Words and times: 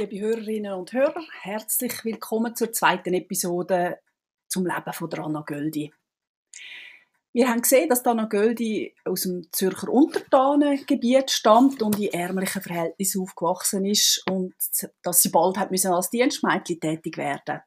Liebe 0.00 0.18
Hörerinnen 0.18 0.72
und 0.72 0.94
Hörer, 0.94 1.22
herzlich 1.42 2.06
willkommen 2.06 2.56
zur 2.56 2.72
zweiten 2.72 3.12
Episode 3.12 3.98
zum 4.48 4.64
Leben 4.64 4.92
von 4.94 5.12
Anna 5.12 5.42
Göldi. 5.42 5.92
Wir 7.34 7.50
haben 7.50 7.60
gesehen, 7.60 7.90
dass 7.90 8.06
Anna 8.06 8.24
Göldi 8.24 8.94
aus 9.04 9.24
dem 9.24 9.52
Zürcher 9.52 9.90
Untertanengebiet 9.90 11.30
stammt 11.30 11.82
und 11.82 12.00
in 12.00 12.14
ärmlichen 12.14 12.62
Verhältnissen 12.62 13.20
aufgewachsen 13.20 13.84
ist 13.84 14.24
und 14.30 14.54
dass 15.02 15.20
sie 15.20 15.28
bald 15.28 15.58
hat 15.58 15.70
müssen 15.70 15.92
als 15.92 16.08
Dienstmädchen 16.08 16.80
tätig 16.80 17.18
werden. 17.18 17.60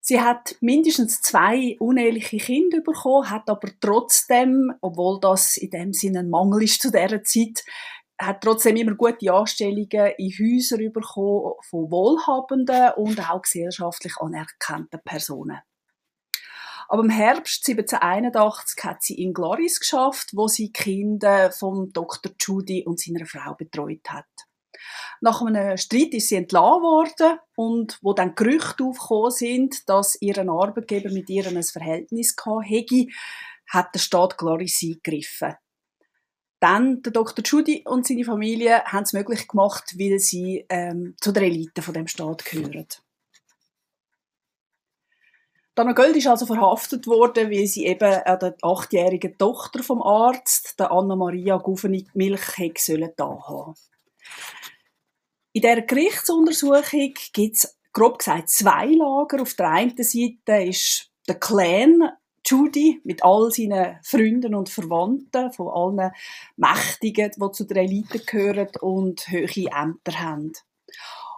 Sie 0.00 0.20
hat 0.20 0.56
mindestens 0.60 1.22
zwei 1.22 1.76
uneheliche 1.78 2.38
Kinder 2.38 2.80
bekommen, 2.80 3.30
hat 3.30 3.48
aber 3.48 3.70
trotzdem, 3.80 4.72
obwohl 4.80 5.20
das 5.20 5.58
in 5.58 5.70
dem 5.70 5.92
Sinne 5.92 6.18
ein 6.18 6.28
Mangel 6.28 6.64
ist 6.64 6.82
zu 6.82 6.90
dieser 6.90 7.22
Zeit, 7.22 7.62
hat 8.20 8.42
trotzdem 8.42 8.76
immer 8.76 8.94
gute 8.94 9.32
Anstellungen 9.32 10.12
in 10.18 10.30
Häusern 10.30 10.92
bekommen 10.92 11.54
von 11.68 11.90
wohlhabenden 11.90 12.92
und 12.96 13.30
auch 13.30 13.42
gesellschaftlich 13.42 14.16
anerkannten 14.18 15.00
Personen. 15.04 15.60
Aber 16.88 17.02
im 17.02 17.10
Herbst 17.10 17.66
1781 17.68 18.84
hat 18.84 19.02
sie 19.02 19.14
in 19.14 19.32
Gloris 19.32 19.80
geschafft, 19.80 20.30
wo 20.34 20.48
sie 20.48 20.70
Kinder 20.70 21.50
von 21.50 21.92
Dr. 21.92 22.32
Judy 22.38 22.84
und 22.84 23.00
seiner 23.00 23.26
Frau 23.26 23.54
betreut 23.54 24.08
hat. 24.08 24.26
Nach 25.20 25.40
einem 25.40 25.76
Streit 25.78 26.12
ist 26.12 26.28
sie 26.28 26.36
entlassen 26.36 26.82
worden 26.82 27.38
und 27.56 27.98
wo 28.02 28.12
dann 28.12 28.34
Gerüchte 28.34 28.84
aufgekommen 28.84 29.30
sind, 29.30 29.88
dass 29.88 30.20
ihren 30.20 30.50
Arbeitgeber 30.50 31.10
mit 31.10 31.30
ihr 31.30 31.46
ein 31.46 31.62
Verhältnis 31.62 32.36
hatte, 32.44 33.06
hat 33.70 33.94
der 33.94 33.98
Staat 33.98 34.36
Gloris 34.36 34.80
eingegriffen. 34.82 35.54
Dann 36.64 37.02
der 37.02 37.12
Dr. 37.12 37.44
Judy 37.44 37.82
und 37.84 38.06
seine 38.06 38.24
Familie 38.24 38.82
haben 38.86 39.02
es 39.02 39.12
möglich 39.12 39.46
gemacht, 39.48 39.96
weil 39.98 40.18
sie 40.18 40.64
ähm, 40.70 41.14
zu 41.20 41.30
der 41.30 41.42
Elite 41.42 41.82
von 41.82 41.92
dem 41.92 42.06
Staat 42.06 42.42
gehören. 42.46 42.86
Dana 45.74 45.92
Göld 45.92 46.16
ist 46.16 46.26
also 46.26 46.46
verhaftet 46.46 47.06
worden, 47.06 47.50
weil 47.50 47.66
sie 47.66 47.84
eben 47.84 48.10
an 48.10 48.38
der 48.38 48.56
achtjährigen 48.62 49.36
Tochter 49.36 49.82
vom 49.82 50.00
Arzt, 50.00 50.80
der 50.80 50.90
Anna-Maria 50.90 51.58
Guveni, 51.58 52.06
Milch 52.14 52.56
hätte 52.56 52.82
sollen 52.82 53.12
haben. 53.18 53.74
In 55.52 55.60
dieser 55.60 55.82
Gerichtsuntersuchung 55.82 57.12
gibt 57.34 57.56
es 57.56 57.78
grob 57.92 58.20
gesagt 58.20 58.48
zwei 58.48 58.86
Lager. 58.86 59.42
Auf 59.42 59.52
der 59.52 59.68
einen 59.68 60.02
Seite 60.02 60.64
ist 60.66 61.10
der 61.28 61.38
Clan 61.38 62.08
Judy 62.46 63.00
mit 63.04 63.24
all 63.24 63.50
seinen 63.50 63.98
Freunden 64.02 64.54
und 64.54 64.68
Verwandten, 64.68 65.52
von 65.52 65.68
allen 65.68 66.12
Mächtigen, 66.56 67.30
die 67.36 67.52
zu 67.52 67.64
der 67.64 67.82
Elite 67.82 68.18
gehören 68.18 68.68
und 68.80 69.26
hohe 69.28 69.70
Ämter 69.70 70.20
haben. 70.20 70.52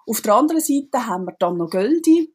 Auf 0.07 0.21
der 0.21 0.35
anderen 0.35 0.61
Seite 0.61 1.07
haben 1.07 1.27
wir 1.27 1.37
dann 1.39 1.57
noch 1.57 1.71
Göldi 1.71 2.33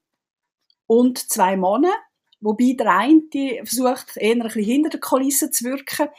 und 0.88 1.18
zwei 1.18 1.56
Männer, 1.56 1.94
wobei 2.42 2.76
der 2.78 2.98
eine 2.98 3.22
versucht, 3.64 4.18
eher 4.18 4.36
ein 4.36 4.42
bisschen 4.42 4.64
hinter 4.64 4.90
der 4.90 5.00
Kulisse 5.00 5.52
zu 5.52 5.66
wirken. 5.66 6.10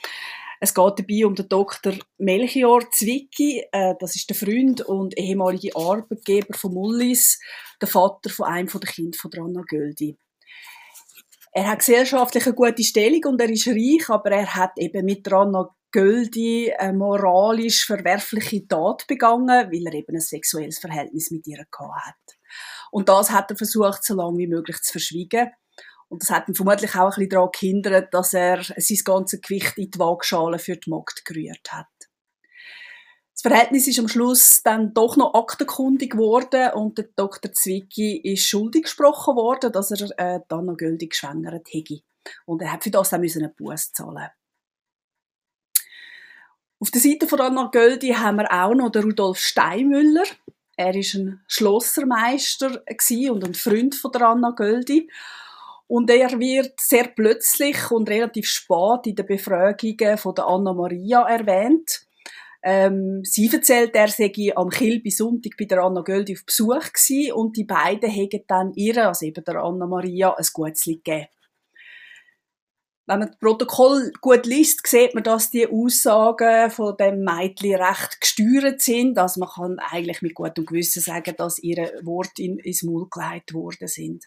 Es 0.61 0.75
geht 0.75 0.99
dabei 0.99 1.27
um 1.27 1.35
den 1.35 1.49
Dr. 1.49 1.95
Melchior 2.19 2.89
Zwicky, 2.91 3.65
äh, 3.73 3.95
das 3.99 4.15
ist 4.15 4.31
der 4.31 4.37
Freund 4.37 4.81
und 4.81 5.19
ehemalige 5.19 5.75
Arbeitgeber 5.75 6.55
von 6.55 6.73
Mullis, 6.73 7.41
der 7.81 7.89
Vater 7.89 8.31
von 8.31 8.47
einem 8.47 8.69
der 8.69 8.81
Kinder 8.81 9.19
von 9.19 9.33
Anna 9.39 9.63
Göldi. 9.63 10.17
Er 11.55 11.69
hat 11.69 11.81
gesellschaftlich 11.81 12.47
eine 12.47 12.55
gute 12.55 12.83
Stellung 12.83 13.25
und 13.27 13.41
er 13.41 13.51
ist 13.51 13.69
reich, 13.69 14.09
aber 14.09 14.31
er 14.31 14.55
hat 14.55 14.73
eben 14.79 15.05
mit 15.05 15.31
Anna 15.31 15.69
Göldi 15.91 16.73
eine 16.73 16.97
moralisch 16.97 17.85
verwerfliche 17.85 18.67
Tat 18.67 19.07
begangen, 19.07 19.71
weil 19.71 19.87
er 19.87 19.93
eben 19.93 20.17
ein 20.17 20.21
sexuelles 20.21 20.79
Verhältnis 20.79 21.31
mit 21.31 21.47
ihr 21.47 21.67
gehabt 21.71 22.07
hat. 22.07 22.39
Und 22.91 23.11
das 23.11 23.31
hat 23.31 23.51
er 23.51 23.59
versucht, 23.59 24.03
so 24.03 24.15
lange 24.15 24.39
wie 24.39 24.47
möglich 24.47 24.81
zu 24.81 24.93
verschwiegen. 24.93 25.51
Und 26.09 26.23
das 26.23 26.31
hat 26.31 26.49
ihn 26.49 26.55
vermutlich 26.55 26.95
auch 26.95 27.05
ein 27.05 27.09
bisschen 27.09 27.29
daran 27.29 27.51
gehindert, 27.53 28.15
dass 28.15 28.33
er 28.33 28.63
sein 28.63 28.99
ganzes 29.05 29.43
Gewicht 29.43 29.77
in 29.77 29.91
die 29.91 29.99
Waagschale 29.99 30.59
für 30.59 30.77
die 30.77 30.89
Magd 30.89 31.25
gerührt 31.27 31.71
hat. 31.71 31.87
Das 33.43 33.51
Verhältnis 33.51 33.89
ist 33.89 33.99
am 33.99 34.07
Schluss 34.07 34.63
dann 34.63 34.95
doch 34.95 35.17
noch 35.17 35.35
aktenkundig 35.35 36.13
geworden 36.13 36.71
und 36.75 36.97
der 36.97 37.09
Dr. 37.17 37.53
Zwicky 37.53 38.19
ist 38.19 38.47
schuldig 38.47 38.85
gesprochen 38.85 39.35
worden, 39.35 39.73
dass 39.73 39.91
er 39.91 40.17
äh, 40.17 40.41
dann 40.47 40.67
noch 40.67 40.77
gültig 40.77 41.11
geschwängert 41.11 41.67
hätte. 41.73 42.03
Und 42.47 42.63
er 42.63 42.71
hat 42.71 42.85
für 42.85 42.93
das 42.93 43.11
dann 43.11 43.23
einen 43.23 43.53
Buß 43.53 43.95
zahlen. 43.95 44.29
Auf 46.79 46.93
der 46.93 47.01
Seite 47.01 47.27
von 47.27 47.41
Anna 47.41 47.69
Göldi 47.73 48.11
haben 48.11 48.37
wir 48.37 48.53
auch 48.53 48.75
noch 48.75 48.91
den 48.91 49.03
Rudolf 49.03 49.39
Steinmüller. 49.39 50.25
Er 50.77 50.95
ist 50.95 51.15
ein 51.15 51.43
Schlossermeister 51.49 52.85
und 53.33 53.45
ein 53.45 53.55
Freund 53.55 53.97
von 53.97 54.13
der 54.13 54.23
Anna 54.23 54.51
Göldi. 54.51 55.11
Und 55.89 56.11
er 56.11 56.39
wird 56.39 56.81
sehr 56.81 57.09
plötzlich 57.09 57.91
und 57.91 58.09
relativ 58.09 58.47
spät 58.47 59.07
in 59.07 59.17
den 59.17 59.27
Befragungen 59.27 60.17
von 60.17 60.33
der 60.33 60.47
Anna 60.47 60.73
Maria 60.73 61.23
erwähnt. 61.23 62.07
Ähm, 62.65 63.23
sie 63.25 63.51
erzählt, 63.53 63.95
er 63.95 64.09
sei 64.09 64.33
am 64.55 64.71
Kiel 64.71 65.03
bei 65.03 65.11
Sonntag 65.11 65.53
bei 65.59 65.65
der 65.65 65.83
Anna 65.83 66.03
Göldi 66.03 66.35
auf 66.35 66.47
Besuch 66.47 66.93
gewesen 66.93 67.33
und 67.33 67.57
die 67.57 67.65
beiden 67.65 68.09
hätten 68.09 68.45
dann 68.47 68.73
ihr, 68.75 69.09
also 69.09 69.27
eben 69.27 69.43
der 69.45 69.57
Anna 69.57 69.87
Maria, 69.87 70.33
ein 70.33 70.47
Gutzli 70.53 70.97
gegeben. 70.97 71.27
Wenn 73.07 73.19
man 73.19 73.29
das 73.29 73.39
Protokoll 73.39 74.13
gut 74.21 74.47
liest, 74.47 74.87
sieht 74.87 75.15
man, 75.15 75.25
dass 75.25 75.51
die 75.51 75.67
Aussagen 75.67 76.71
von 76.71 76.97
dem 76.97 77.25
Mädchen 77.25 77.75
recht 77.75 78.21
gesteuert 78.21 78.81
sind. 78.81 79.19
Also 79.19 79.41
man 79.41 79.49
kann 79.49 79.79
eigentlich 79.81 80.23
mit 80.23 80.35
gutem 80.35 80.65
Gewissen 80.65 81.03
sagen, 81.03 81.35
dass 81.37 81.59
ihre 81.59 81.93
Worte 82.05 82.43
in, 82.43 82.59
ins 82.59 82.85
Maul 82.85 83.09
gelegt 83.11 83.55
worden 83.55 83.89
sind. 83.89 84.27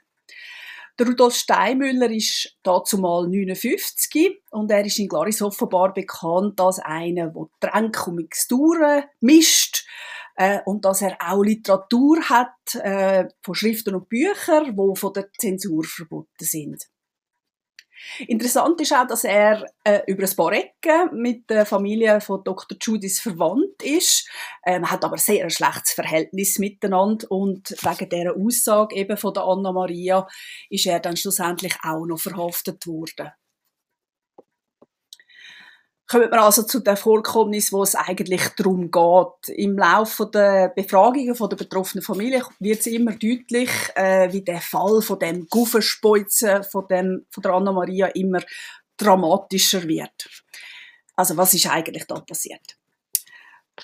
Der 0.97 1.07
Rudolf 1.07 1.35
Steinmüller 1.35 2.09
ist 2.09 2.57
dazumal 2.63 3.27
59 3.27 4.41
und 4.51 4.71
er 4.71 4.85
ist 4.85 4.97
in 4.97 5.09
Glaris 5.09 5.41
offenbar 5.41 5.93
bekannt 5.93 6.61
als 6.61 6.79
einer, 6.79 7.27
der 7.27 7.69
Tränke 7.69 8.09
und 8.09 8.15
Mixturen 8.15 9.03
mischt 9.19 9.85
äh, 10.35 10.59
und 10.65 10.85
dass 10.85 11.01
er 11.01 11.17
auch 11.19 11.43
Literatur 11.43 12.21
hat 12.29 12.75
äh, 12.75 13.27
von 13.41 13.55
Schriften 13.55 13.95
und 13.95 14.07
Büchern, 14.07 14.75
die 14.75 14.99
von 14.99 15.13
der 15.13 15.31
Zensur 15.37 15.83
verboten 15.83 16.45
sind. 16.45 16.87
Interessant 18.27 18.79
ist 18.81 18.93
auch, 18.93 19.07
dass 19.07 19.23
er 19.23 19.65
äh, 19.83 20.01
über 20.07 20.23
ein 20.23 20.35
paar 20.35 20.53
Ecken 20.53 21.21
mit 21.21 21.49
der 21.49 21.65
Familie 21.65 22.21
von 22.21 22.43
Dr. 22.43 22.77
Judis 22.81 23.19
verwandt 23.19 23.83
ist, 23.83 24.27
ähm, 24.65 24.89
hat 24.89 25.03
aber 25.03 25.17
sehr 25.17 25.43
ein 25.43 25.49
schlechtes 25.49 25.93
Verhältnis 25.93 26.59
miteinander 26.59 27.29
und 27.29 27.71
wegen 27.71 28.09
dieser 28.09 28.35
Aussage 28.35 28.95
eben 28.95 29.17
von 29.17 29.33
der 29.33 29.43
Anna 29.43 29.71
Maria 29.71 30.27
ist 30.69 30.85
er 30.85 30.99
dann 30.99 31.17
schlussendlich 31.17 31.75
auch 31.83 32.05
noch 32.05 32.19
verhaftet 32.19 32.85
worden 32.87 33.31
kommen 36.07 36.31
wir 36.31 36.41
also 36.41 36.63
zu 36.63 36.79
den 36.79 36.97
Vorkommnissen, 36.97 37.77
wo 37.77 37.83
es 37.83 37.95
eigentlich 37.95 38.47
darum 38.49 38.91
geht. 38.91 39.57
Im 39.57 39.77
Laufe 39.77 40.29
der 40.31 40.69
Befragungen 40.69 41.33
der 41.33 41.55
betroffenen 41.55 42.03
Familie 42.03 42.43
wird 42.59 42.79
es 42.79 42.87
immer 42.87 43.11
deutlich, 43.11 43.69
äh, 43.95 44.31
wie 44.31 44.41
der 44.41 44.61
Fall 44.61 45.01
von 45.01 45.19
dem 45.19 45.47
Guffenspeuzen 45.49 46.63
von, 46.63 46.87
dem, 46.87 47.25
von 47.29 47.41
der 47.41 47.53
Anna-Maria 47.53 48.07
immer 48.07 48.41
dramatischer 48.97 49.83
wird. 49.87 50.29
Also 51.15 51.37
was 51.37 51.53
ist 51.53 51.67
eigentlich 51.67 52.05
da 52.05 52.19
passiert? 52.19 52.77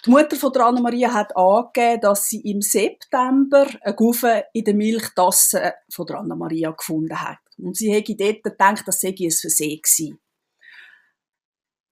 Die 0.05 0.09
Mutter 0.09 0.37
von 0.37 0.53
der 0.53 0.67
Anna-Maria 0.67 1.13
hat 1.13 1.35
angegeben, 1.35 2.01
dass 2.01 2.27
sie 2.27 2.39
im 2.41 2.61
September 2.61 3.67
eine 3.81 3.95
Guffe 3.95 4.45
in 4.53 4.63
der 4.63 4.73
Milchtasse 4.73 5.73
von 5.89 6.05
der 6.05 6.19
Anna-Maria 6.19 6.71
gefunden 6.71 7.19
hat. 7.19 7.39
Und 7.57 7.75
sie 7.75 7.91
hätte 7.91 8.15
dort 8.15 8.41
gedacht, 8.43 8.83
das 8.85 9.01
sei 9.01 9.09
ein 9.09 9.31
Versehen 9.31 9.81
gewesen. 9.81 10.19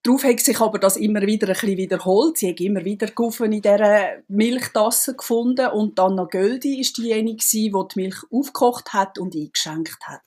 Darauf 0.03 0.23
hat 0.23 0.39
sich 0.39 0.59
aber 0.61 0.79
das 0.79 0.95
immer 0.95 1.21
wieder 1.23 1.47
ein 1.47 1.53
bisschen 1.53 1.77
wiederholt. 1.77 2.37
Sie 2.37 2.49
hat 2.49 2.61
immer 2.61 2.85
wieder 2.85 3.07
in 3.07 3.61
dieser 3.61 4.23
Milchtasse 4.29 5.15
gefunden 5.15 5.67
und 5.67 5.99
Anna 5.99 6.23
Göldi 6.23 6.79
ist 6.79 6.97
diejenige, 6.97 7.43
die 7.43 7.69
die 7.69 7.99
Milch 7.99 8.17
aufgekocht 8.31 8.93
hat 8.93 9.19
und 9.19 9.35
eingeschenkt 9.35 9.99
hat. 10.05 10.21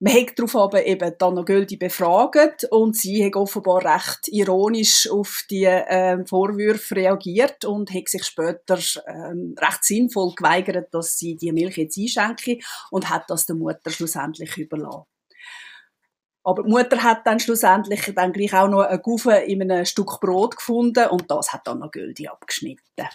Man 0.00 0.14
hat 0.14 0.38
darauf 0.38 0.54
aber 0.54 0.86
eben 0.86 1.12
Anna 1.18 1.42
Göldi 1.42 1.76
befragt 1.76 2.64
und 2.70 2.96
sie 2.96 3.26
hat 3.26 3.34
offenbar 3.34 3.84
recht 3.84 4.28
ironisch 4.28 5.10
auf 5.10 5.42
die 5.50 5.64
äh, 5.64 6.24
Vorwürfe 6.24 6.94
reagiert 6.94 7.64
und 7.64 7.92
hat 7.92 8.08
sich 8.08 8.24
später 8.24 8.78
ähm, 9.08 9.56
recht 9.58 9.84
sinnvoll 9.84 10.34
geweigert, 10.36 10.94
dass 10.94 11.18
sie 11.18 11.34
die 11.34 11.50
Milch 11.50 11.78
jetzt 11.78 11.98
einschenke 11.98 12.58
und 12.92 13.10
hat 13.10 13.28
das 13.28 13.46
der 13.46 13.56
Mutter 13.56 13.90
schlussendlich 13.90 14.56
überlassen. 14.56 15.17
Aber 16.48 16.62
die 16.62 16.70
Mutter 16.70 17.02
hat 17.02 17.26
dann 17.26 17.38
schlussendlich 17.38 18.10
dann 18.14 18.32
gleich 18.32 18.54
auch 18.54 18.68
noch 18.68 18.80
eine 18.80 18.98
Gufe 18.98 19.32
in 19.32 19.60
einem 19.60 19.84
Stück 19.84 20.18
Brot 20.18 20.56
gefunden 20.56 21.06
und 21.08 21.30
das 21.30 21.52
hat 21.52 21.66
dann 21.66 21.80
noch 21.80 21.90
Güldi 21.90 22.26
abgeschnitten. 22.26 23.06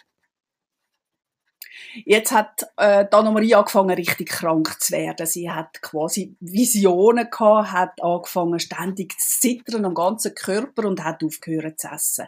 Jetzt 2.06 2.32
hat 2.32 2.62
äh, 2.78 3.08
Dana 3.10 3.32
Maria 3.32 3.58
angefangen, 3.58 3.96
richtig 3.96 4.30
krank 4.30 4.80
zu 4.80 4.94
werden. 4.94 5.26
Sie 5.26 5.50
hat 5.50 5.82
quasi 5.82 6.36
Visionen 6.42 7.28
gehabt, 7.32 7.72
hat 7.72 8.04
angefangen, 8.04 8.60
ständig 8.60 9.20
zu 9.20 9.40
zittern 9.40 9.86
am 9.86 9.96
ganzen 9.96 10.36
Körper 10.36 10.88
und 10.88 11.04
hat 11.04 11.24
aufgehört 11.24 11.80
zu 11.80 11.88
essen. 11.88 12.28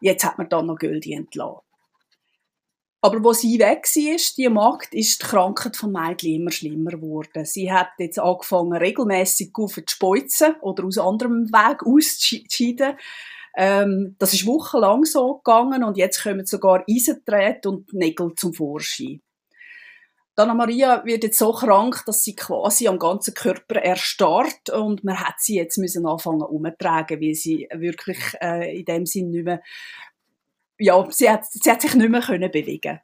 Jetzt 0.00 0.24
hat 0.24 0.38
man 0.38 0.48
dann 0.48 0.64
noch 0.64 0.78
Güldi 0.78 1.12
entlassen. 1.12 1.60
Aber 3.02 3.22
wo 3.22 3.32
sie 3.32 3.58
weg 3.58 3.84
war, 3.84 4.20
die 4.36 4.48
Magd, 4.48 4.94
ist 4.94 5.22
die 5.22 5.26
Krankheit 5.26 5.76
von 5.76 5.92
Mädchen 5.92 6.34
immer 6.34 6.50
schlimmer 6.50 6.92
geworden. 6.92 7.44
Sie 7.44 7.70
hat 7.70 7.90
jetzt 7.98 8.18
angefangen, 8.18 8.72
regelmäßig 8.72 9.52
zu 9.52 9.68
speuzen 9.88 10.56
oder 10.60 10.84
aus 10.84 10.98
anderem 10.98 11.48
Weg 11.50 11.82
auszuscheiden. 11.84 12.96
Ähm, 13.56 14.16
das 14.18 14.34
ist 14.34 14.46
wochenlang 14.46 15.04
so 15.04 15.36
gegangen 15.36 15.82
und 15.82 15.96
jetzt 15.96 16.22
kommen 16.22 16.44
sogar 16.44 16.84
Eisenträte 16.88 17.70
und 17.70 17.92
Nägel 17.92 18.34
zum 18.34 18.52
Vorschein. 18.52 19.22
Dana 20.34 20.52
Maria 20.52 21.02
wird 21.06 21.24
jetzt 21.24 21.38
so 21.38 21.50
krank, 21.52 22.02
dass 22.04 22.22
sie 22.22 22.36
quasi 22.36 22.88
am 22.88 22.98
ganzen 22.98 23.32
Körper 23.32 23.76
erstarrt 23.76 24.68
und 24.68 25.02
man 25.02 25.18
hat 25.18 25.36
sie 25.38 25.56
jetzt 25.56 25.78
müssen 25.78 26.06
anfangen 26.06 26.42
umtragen, 26.42 27.22
weil 27.22 27.34
sie 27.34 27.66
wirklich 27.72 28.18
äh, 28.42 28.80
in 28.80 28.84
dem 28.84 29.06
Sinn 29.06 29.30
nicht 29.30 29.46
mehr, 29.46 29.62
ja, 30.78 31.06
sie 31.10 31.30
hat, 31.30 31.46
sie 31.46 31.70
hat 31.70 31.82
sich 31.82 31.94
nicht 31.94 32.08
mehr 32.08 32.20
können 32.20 32.50
bewegen. 32.50 33.00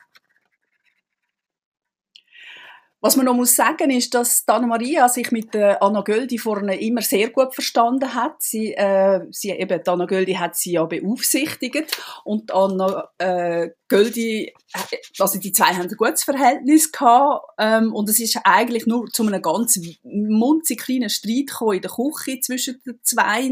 Was 3.04 3.16
man 3.16 3.26
noch 3.26 3.34
muss 3.34 3.56
sagen 3.56 3.90
ist, 3.90 4.14
dass 4.14 4.44
Anna 4.46 4.68
Maria 4.68 5.08
sich 5.08 5.32
mit 5.32 5.54
der 5.54 5.82
Anna 5.82 6.02
Göldi 6.02 6.38
vorne 6.38 6.80
immer 6.80 7.02
sehr 7.02 7.30
gut 7.30 7.52
verstanden 7.52 8.14
hat. 8.14 8.40
Sie, 8.40 8.74
äh, 8.74 9.26
sie 9.32 9.50
eben, 9.50 9.80
Anna 9.84 10.06
Göldi 10.06 10.34
hat 10.34 10.54
sie 10.54 10.74
ja 10.74 10.84
beaufsichtigt 10.84 12.00
und 12.22 12.54
Anna 12.54 13.08
äh, 13.18 13.70
Göldi, 13.88 14.54
äh, 14.72 14.96
also 15.18 15.40
die 15.40 15.50
zwei 15.50 15.74
haben 15.74 15.88
ein 15.88 15.96
gutes 15.96 16.22
Verhältnis 16.22 16.92
gehabt 16.92 17.44
ähm, 17.58 17.92
und 17.92 18.08
es 18.08 18.20
ist 18.20 18.38
eigentlich 18.44 18.86
nur 18.86 19.08
zu 19.08 19.26
einem 19.26 19.42
ganz 19.42 19.80
munzig 20.04 20.82
kleinen 20.82 21.10
Streit 21.10 21.48
gekommen 21.48 21.74
in 21.74 21.82
der 21.82 21.90
Küche 21.90 22.38
zwischen 22.40 22.80
den 22.86 23.00
zwei 23.02 23.50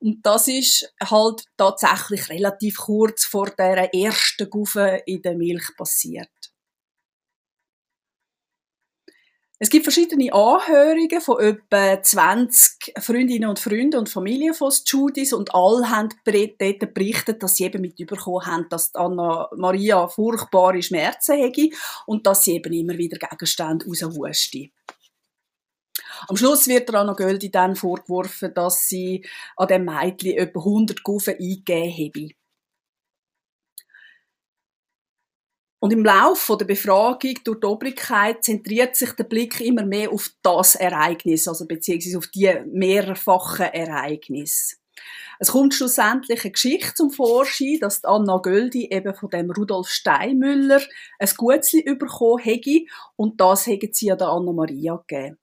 und 0.00 0.24
das 0.24 0.48
ist 0.48 0.90
halt 1.02 1.44
tatsächlich 1.58 2.30
relativ 2.30 2.78
kurz 2.78 3.26
vor 3.26 3.50
der 3.50 3.94
ersten 3.94 4.48
Gufe 4.48 5.02
in 5.04 5.20
der 5.20 5.36
Milch 5.36 5.76
passiert. 5.76 6.51
Es 9.62 9.70
gibt 9.70 9.84
verschiedene 9.84 10.32
Anhörungen 10.32 11.20
von 11.20 11.38
etwa 11.38 12.02
20 12.02 12.94
Freundinnen 12.98 13.48
und 13.48 13.60
Freunden 13.60 14.00
und 14.00 14.08
Familien 14.08 14.54
von 14.54 14.72
Judis 14.84 15.32
und 15.32 15.54
alle 15.54 15.88
haben 15.88 16.08
dort 16.24 16.94
berichtet, 16.94 17.44
dass 17.44 17.54
sie 17.54 17.66
eben 17.66 17.80
mit 17.80 18.00
überkommen 18.00 18.44
haben, 18.44 18.66
dass 18.70 18.92
Anna 18.96 19.48
Maria 19.54 20.08
furchtbare 20.08 20.82
Schmerzen 20.82 21.36
hätte 21.36 21.68
und 22.06 22.26
dass 22.26 22.42
sie 22.42 22.54
eben 22.54 22.72
immer 22.72 22.98
wieder 22.98 23.18
Gegenstände 23.18 23.86
rauswusste. 23.86 24.70
Am 26.26 26.36
Schluss 26.36 26.66
wird 26.66 26.88
der 26.88 26.98
Anna 26.98 27.12
Göldi 27.12 27.52
dann 27.52 27.76
vorgeworfen, 27.76 28.52
dass 28.52 28.88
sie 28.88 29.24
an 29.56 29.68
dem 29.68 29.84
Mädchen 29.84 30.38
etwa 30.38 30.58
100 30.58 31.04
Gufen 31.04 31.34
eingegeben 31.34 31.92
habe. 31.92 32.41
Und 35.82 35.92
im 35.92 36.04
Laufe 36.04 36.56
der 36.56 36.64
Befragung 36.64 37.34
durch 37.42 37.58
die 37.58 37.66
Obrigkeit 37.66 38.44
zentriert 38.44 38.94
sich 38.94 39.14
der 39.14 39.24
Blick 39.24 39.60
immer 39.60 39.84
mehr 39.84 40.12
auf 40.12 40.30
das 40.40 40.76
Ereignis, 40.76 41.48
also 41.48 41.66
beziehungsweise 41.66 42.18
auf 42.18 42.28
die 42.28 42.54
mehrfachen 42.72 43.66
Ereignisse. 43.66 44.76
Es 45.40 45.50
kommt 45.50 45.74
schlussendlich 45.74 46.44
eine 46.44 46.52
Geschichte 46.52 46.94
zum 46.94 47.10
Vorschein, 47.10 47.78
dass 47.80 48.04
Anna 48.04 48.38
Göldi 48.38 48.90
eben 48.92 49.12
von 49.12 49.28
dem 49.30 49.50
Rudolf 49.50 49.88
Steinmüller 49.88 50.82
ein 51.18 51.30
Gutzli 51.36 51.82
bekommen 51.82 52.38
hätte 52.38 52.84
und 53.16 53.40
das 53.40 53.66
hätte 53.66 53.88
sie 53.90 54.12
an 54.12 54.20
Anna 54.20 54.52
Maria 54.52 55.02
gegeben. 55.04 55.41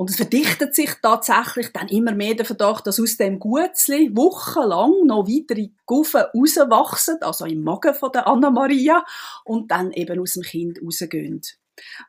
Und 0.00 0.08
es 0.08 0.16
verdichtet 0.16 0.74
sich 0.74 0.94
tatsächlich 1.02 1.74
dann 1.74 1.88
immer 1.88 2.12
mehr 2.12 2.34
der 2.34 2.46
Verdacht, 2.46 2.86
dass 2.86 2.98
aus 2.98 3.18
dem 3.18 3.38
Gutzli 3.38 4.08
wochenlang 4.16 5.04
noch 5.04 5.26
weitere 5.26 5.72
Guffen 5.84 6.22
rauswachsen, 6.22 7.18
also 7.20 7.44
im 7.44 7.62
Magen 7.62 7.92
von 7.92 8.10
der 8.10 8.26
Anna-Maria, 8.26 9.04
und 9.44 9.70
dann 9.70 9.92
eben 9.92 10.18
aus 10.18 10.32
dem 10.32 10.42
Kind 10.42 10.78
rausgehen. 10.82 11.42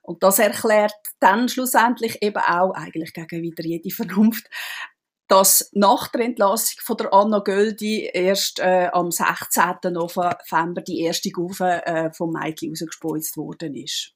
Und 0.04 0.24
das 0.24 0.40
erklärt 0.40 0.94
dann 1.20 1.50
schlussendlich 1.50 2.20
eben 2.22 2.42
auch, 2.42 2.72
eigentlich 2.76 3.12
gegen 3.14 3.44
wieder 3.44 3.66
jede 3.66 3.94
Vernunft, 3.94 4.50
dass 5.28 5.70
nach 5.74 6.08
der 6.08 6.22
Entlassung 6.22 6.80
von 6.82 6.96
der 6.96 7.14
Anna 7.14 7.40
Göldi 7.40 8.10
erst 8.14 8.60
äh, 8.60 8.88
am 8.94 9.12
16. 9.12 9.92
November 9.92 10.80
die 10.80 11.02
erste 11.02 11.30
Gufe 11.30 11.86
äh, 11.86 12.10
vom 12.14 12.32
Mädchen 12.32 12.70
rausgespeuzt 12.70 13.36
worden 13.36 13.76
ist. 13.76 14.14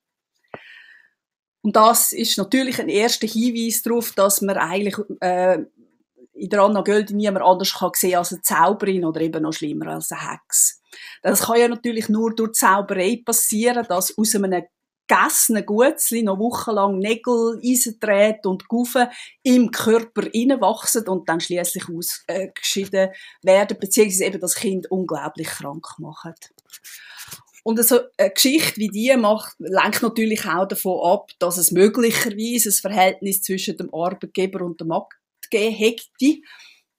Und 1.66 1.76
das 1.76 2.14
ist 2.14 2.38
natürlich 2.38 2.80
ein 2.80 2.90
erster 2.90 3.26
Hinweis 3.26 3.82
darauf, 3.82 4.12
dass 4.12 4.40
man 4.42 4.56
eigentlich 4.56 4.96
äh, 5.20 5.64
in 6.34 6.50
der 6.50 6.62
Anna 6.62 6.82
Göldi 6.82 7.16
niemand 7.16 7.44
anders 7.44 7.74
kann 7.74 7.90
sehen 7.96 8.20
als 8.20 8.32
eine 8.32 8.44
Zauberin 8.44 9.04
oder 9.04 9.20
eben 9.22 9.42
noch 9.42 9.52
schlimmer 9.52 9.88
als 9.88 10.12
eine 10.12 10.30
Hex. 10.30 10.80
Das 11.24 11.42
kann 11.42 11.60
ja 11.60 11.68
natürlich 11.68 12.08
nur 12.08 12.36
durch 12.36 12.52
Zauberei 12.52 13.20
passieren, 13.26 13.84
dass 13.90 14.16
aus 14.16 14.36
einem 14.36 14.62
gegessenen 15.08 15.66
Gutzli 15.66 16.22
noch 16.22 16.38
wochenlang 16.38 17.00
Nägel, 17.00 17.60
Eisendrähte 17.64 18.48
und 18.48 18.68
Gufen 18.68 19.08
im 19.42 19.72
Körper 19.72 20.22
reinwachsen 20.22 21.08
und 21.08 21.28
dann 21.28 21.40
schließlich 21.40 21.86
ausgeschieden 21.90 23.10
werden, 23.42 23.78
beziehungsweise 23.80 24.26
eben 24.26 24.40
das 24.40 24.54
Kind 24.54 24.92
unglaublich 24.92 25.48
krank 25.48 25.88
machen. 25.98 26.36
Und 27.68 27.84
so 27.84 28.00
eine 28.18 28.30
Geschichte 28.30 28.78
wie 28.78 28.90
die 28.90 29.16
macht, 29.18 29.56
lenkt 29.58 30.04
natürlich 30.04 30.46
auch 30.46 30.68
davon 30.68 31.00
ab, 31.04 31.32
dass 31.40 31.58
es 31.58 31.72
möglicherweise 31.72 32.70
ein 32.70 32.74
Verhältnis 32.74 33.42
zwischen 33.42 33.76
dem 33.76 33.92
Arbeitgeber 33.92 34.64
und 34.64 34.80
der 34.80 34.86
Magd 34.86 35.16
gegeben 35.50 35.74
hätte. 35.74 36.42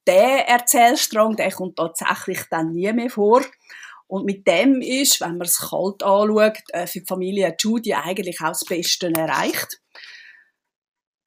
Der 0.08 0.48
Erzählstrang, 0.48 1.36
der 1.36 1.52
kommt 1.52 1.76
tatsächlich 1.76 2.40
dann 2.50 2.72
nie 2.72 2.92
mehr 2.92 3.10
vor. 3.10 3.44
Und 4.08 4.24
mit 4.24 4.48
dem 4.48 4.80
ist, 4.80 5.20
wenn 5.20 5.38
man 5.38 5.46
es 5.46 5.70
kalt 5.70 6.02
anschaut, 6.02 6.58
äh, 6.70 6.88
für 6.88 6.98
die 6.98 7.06
Familie 7.06 7.54
Judy 7.56 7.94
eigentlich 7.94 8.40
auch 8.40 8.48
das 8.48 8.64
Beste 8.64 9.12
erreicht. 9.14 9.80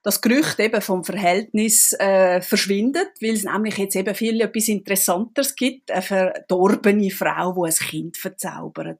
Das 0.03 0.19
Gerücht 0.19 0.59
eben 0.59 0.81
vom 0.81 1.06
Verhältnis 1.06 1.94
äh, 1.94 2.41
verschwindet, 2.41 3.12
weil 3.21 3.36
es 3.36 3.45
nämlich 3.45 3.77
jetzt 3.77 3.95
eben 3.95 4.15
viel 4.15 4.41
etwas 4.41 4.68
Interessanteres 4.68 5.56
gibt, 5.56 5.91
eine 5.91 6.01
verdorbene 6.01 7.09
Frau, 7.09 7.53
die 7.53 7.71
ein 7.71 7.88
Kind 7.88 8.18
verzaubert. 8.18 9.00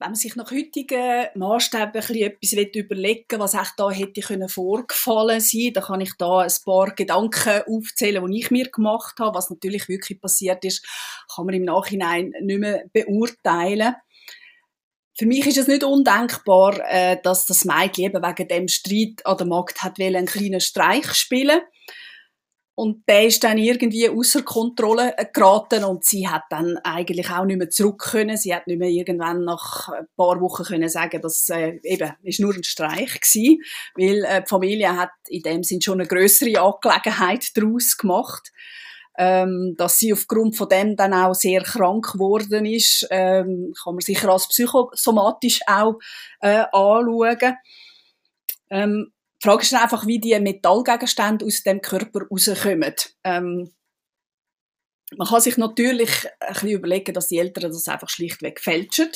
Wenn 0.00 0.10
man 0.10 0.14
sich 0.14 0.36
nach 0.36 0.52
heutigen 0.52 1.26
Maßstäben 1.34 2.02
etwas 2.22 2.52
überlegen 2.52 3.40
was 3.40 3.54
echt 3.54 3.74
da 3.76 3.90
hätte 3.90 4.48
vorgefallen 4.48 5.40
sein, 5.40 5.72
dann 5.74 5.84
kann 5.84 6.00
ich 6.00 6.12
da 6.16 6.40
ein 6.40 6.52
paar 6.64 6.94
Gedanken 6.94 7.62
aufzählen, 7.66 8.24
die 8.30 8.38
ich 8.38 8.50
mir 8.52 8.70
gemacht 8.70 9.18
habe. 9.18 9.36
Was 9.36 9.50
natürlich 9.50 9.88
wirklich 9.88 10.20
passiert 10.20 10.64
ist, 10.64 10.86
kann 11.34 11.46
man 11.46 11.54
im 11.56 11.64
Nachhinein 11.64 12.32
nicht 12.40 12.60
mehr 12.60 12.84
beurteilen. 12.92 13.96
Für 15.18 15.26
mich 15.26 15.44
ist 15.48 15.58
es 15.58 15.66
nicht 15.66 15.82
undenkbar, 15.82 16.78
äh, 16.88 17.16
dass 17.20 17.44
das 17.46 17.64
Mädchen 17.64 18.04
eben 18.04 18.22
wegen 18.22 18.46
dem 18.46 18.68
Streit 18.68 19.26
an 19.26 19.36
der 19.36 19.46
Markt 19.48 19.82
hat 19.82 19.98
einen 20.00 20.26
kleinen 20.26 20.60
Streich 20.60 21.12
spielen 21.14 21.60
und 22.78 23.08
der 23.08 23.26
ist 23.26 23.42
dann 23.42 23.58
irgendwie 23.58 24.08
außer 24.08 24.42
Kontrolle 24.42 25.12
geraten 25.32 25.82
und 25.82 26.04
sie 26.04 26.28
hat 26.28 26.44
dann 26.48 26.76
eigentlich 26.84 27.28
auch 27.28 27.44
nicht 27.44 27.58
mehr 27.58 27.70
zurück 27.70 27.98
können. 28.12 28.36
Sie 28.36 28.54
hat 28.54 28.68
nicht 28.68 28.78
mehr 28.78 28.88
irgendwann 28.88 29.44
nach 29.44 29.88
ein 29.88 30.06
paar 30.16 30.40
Wochen 30.40 30.62
können 30.62 30.88
sagen, 30.88 31.20
dass 31.20 31.48
äh, 31.48 31.80
eben 31.82 32.12
ist 32.22 32.38
nur 32.38 32.54
ein 32.54 32.62
Streich 32.62 33.20
gewesen, 33.20 33.62
weil 33.96 34.22
äh, 34.22 34.42
die 34.42 34.48
Familie 34.48 34.96
hat 34.96 35.10
in 35.26 35.42
dem 35.42 35.64
Sinn 35.64 35.82
schon 35.82 35.98
eine 35.98 36.08
größere 36.08 36.60
Angelegenheit 36.60 37.56
daraus 37.56 37.96
gemacht. 37.96 38.52
Ähm, 39.18 39.74
dass 39.76 39.98
sie 39.98 40.12
aufgrund 40.12 40.56
von 40.56 40.68
dem 40.68 40.94
dann 40.94 41.14
auch 41.14 41.34
sehr 41.34 41.62
krank 41.62 42.12
geworden 42.12 42.64
ist, 42.64 43.08
ähm, 43.10 43.72
kann 43.82 43.94
man 43.94 44.02
sicher 44.02 44.28
als 44.28 44.46
psychosomatisch 44.46 45.62
auch 45.66 45.98
äh, 46.40 46.62
anschauen. 46.70 47.56
Ähm, 48.70 49.12
die 49.40 49.46
Frage 49.46 49.62
ist 49.62 49.74
einfach, 49.74 50.06
wie 50.06 50.18
die 50.18 50.38
Metallgegenstände 50.38 51.44
aus 51.44 51.62
dem 51.62 51.80
Körper 51.80 52.26
rauskommen. 52.28 52.94
Ähm, 53.24 53.70
man 55.16 55.28
kann 55.28 55.40
sich 55.40 55.56
natürlich 55.56 56.10
ein 56.40 56.52
bisschen 56.52 56.70
überlegen, 56.70 57.14
dass 57.14 57.28
die 57.28 57.38
Eltern 57.38 57.70
das 57.70 57.88
einfach 57.88 58.08
schlichtweg 58.08 58.60
fälschen. 58.60 59.10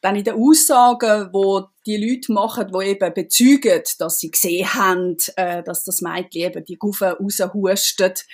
Dann 0.00 0.16
in 0.16 0.24
den 0.24 0.34
Aussagen, 0.34 1.30
wo 1.32 1.68
die 1.86 1.96
Leute 1.96 2.32
machen, 2.32 2.70
die 2.72 2.86
eben 2.86 3.14
bezeugen, 3.14 3.82
dass 3.98 4.18
sie 4.18 4.30
gesehen 4.30 4.74
haben, 4.74 5.16
äh, 5.36 5.62
dass 5.62 5.84
das 5.84 6.00
Mädchen 6.00 6.42
eben 6.42 6.64
die 6.64 6.76
Gufe 6.76 7.16
raushustet, 7.18 8.24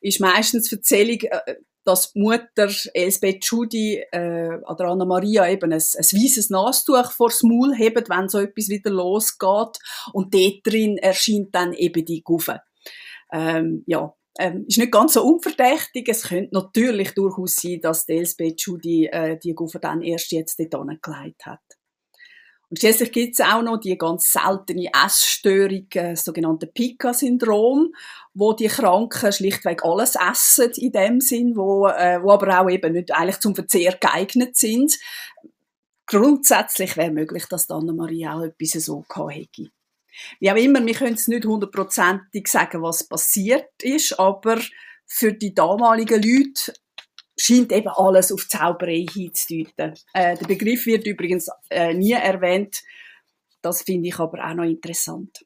ist 0.00 0.20
meistens 0.20 0.68
die 0.68 0.76
Erzählung, 0.76 1.18
äh, 1.22 1.54
dass 1.88 2.12
die 2.12 2.20
Mutter 2.20 2.70
Elsbeth 2.92 3.44
Schudi 3.44 4.04
äh, 4.12 4.58
oder 4.66 4.88
Anna 4.88 5.06
Maria 5.06 5.48
eben 5.48 5.72
ein, 5.72 5.78
ein 5.78 5.80
weißes 5.80 6.50
Nastuch 6.50 7.12
vors 7.12 7.42
Maul 7.42 7.74
hebt, 7.74 8.10
wenn 8.10 8.28
so 8.28 8.38
etwas 8.40 8.68
wieder 8.68 8.90
losgeht. 8.90 9.78
Und 10.12 10.34
dort 10.34 10.60
drin 10.64 10.98
erscheint 10.98 11.54
dann 11.54 11.72
eben 11.72 12.04
die 12.04 12.22
Gufe. 12.22 12.60
Ähm, 13.32 13.84
ja, 13.86 14.14
ähm, 14.38 14.66
ist 14.68 14.76
nicht 14.76 14.92
ganz 14.92 15.14
so 15.14 15.22
unverdächtig. 15.22 16.06
Es 16.08 16.24
könnte 16.24 16.54
natürlich 16.54 17.14
durchaus 17.14 17.56
sein, 17.56 17.80
dass 17.80 18.04
die 18.04 18.18
Elsbeth 18.18 18.60
Schudi 18.60 19.06
äh, 19.06 19.38
die 19.38 19.54
Gufe 19.54 19.80
dann 19.80 20.02
erst 20.02 20.30
jetzt 20.30 20.58
dort 20.58 20.74
angelegt 20.74 21.46
hat. 21.46 21.77
Und 22.70 22.80
schließlich 22.80 23.12
gibt 23.12 23.34
es 23.34 23.40
auch 23.40 23.62
noch 23.62 23.78
die 23.78 23.96
ganz 23.96 24.30
seltene 24.30 24.90
Essstörung, 24.92 25.86
äh, 25.94 26.10
das 26.10 26.24
sogenannte 26.24 26.66
Pica-Syndrom, 26.66 27.94
wo 28.34 28.52
die 28.52 28.68
Kranken 28.68 29.32
schlichtweg 29.32 29.84
alles 29.84 30.16
essen 30.16 30.70
in 30.76 30.92
dem 30.92 31.20
Sinn, 31.20 31.56
wo, 31.56 31.88
äh, 31.88 32.22
wo 32.22 32.32
aber 32.32 32.60
auch 32.60 32.68
eben 32.68 32.92
nicht 32.92 33.12
eigentlich 33.12 33.40
zum 33.40 33.54
Verzehr 33.54 33.96
geeignet 33.98 34.56
sind. 34.56 34.98
Grundsätzlich 36.06 36.96
wäre 36.96 37.10
möglich, 37.10 37.46
dass 37.46 37.66
die 37.66 37.72
Anna-Marie 37.72 38.28
auch 38.28 38.42
etwas 38.42 38.84
so 38.84 39.04
gehabt 39.08 39.34
hätte. 39.34 39.70
Wie 40.40 40.50
auch 40.50 40.56
immer, 40.56 40.84
wir 40.84 40.94
können 40.94 41.14
es 41.14 41.28
nicht 41.28 41.46
hundertprozentig 41.46 42.48
sagen, 42.48 42.82
was 42.82 43.06
passiert 43.06 43.70
ist, 43.82 44.18
aber 44.18 44.60
für 45.06 45.32
die 45.32 45.54
damaligen 45.54 46.22
Leute 46.22 46.72
scheint 47.38 47.72
eben 47.72 47.88
alles 47.88 48.32
auf 48.32 48.48
Zauberei 48.48 49.06
hinzudeuten. 49.10 49.94
Äh, 50.12 50.36
der 50.36 50.46
Begriff 50.46 50.86
wird 50.86 51.06
übrigens 51.06 51.48
äh, 51.70 51.94
nie 51.94 52.12
erwähnt. 52.12 52.82
Das 53.62 53.82
finde 53.82 54.08
ich 54.08 54.18
aber 54.18 54.44
auch 54.44 54.54
noch 54.54 54.64
interessant. 54.64 55.44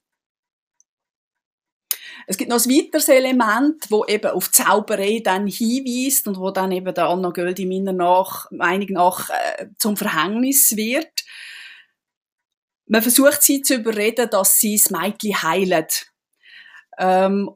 Es 2.26 2.36
gibt 2.36 2.50
noch 2.50 2.64
ein 2.64 2.70
weiteres 2.70 3.08
Element, 3.08 3.90
wo 3.90 4.04
eben 4.04 4.30
auf 4.30 4.50
Zauberei 4.50 5.20
dann 5.24 5.46
hinweist 5.46 6.28
und 6.28 6.38
wo 6.38 6.50
dann 6.50 6.72
eben 6.72 6.94
der 6.94 7.08
Anna 7.08 7.30
Göldi 7.30 7.66
meiner 7.66 7.92
nach, 7.92 8.50
Meinung 8.50 8.88
nach 8.90 9.30
äh, 9.30 9.66
zum 9.78 9.96
Verhängnis 9.96 10.76
wird. 10.76 11.24
Man 12.86 13.02
versucht 13.02 13.42
sie 13.42 13.62
zu 13.62 13.76
überreden, 13.76 14.28
dass 14.30 14.58
sie 14.58 14.76
das 14.76 14.90
Mädchen 14.90 15.42
heilt. 15.42 16.12
Ähm, 16.98 17.50